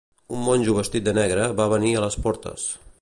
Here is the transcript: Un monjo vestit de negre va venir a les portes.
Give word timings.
Un 0.37 0.39
monjo 0.45 0.73
vestit 0.77 1.05
de 1.09 1.13
negre 1.17 1.45
va 1.61 1.69
venir 1.75 1.93
a 1.99 2.03
les 2.07 2.19
portes. 2.25 2.67